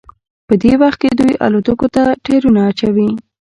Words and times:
په 0.47 0.53
دې 0.61 0.73
وخت 0.81 0.97
کې 1.01 1.09
دوی 1.19 1.33
الوتکو 1.45 1.87
ته 1.95 2.03
ټیرونه 2.25 2.59
اچوي 2.69 3.09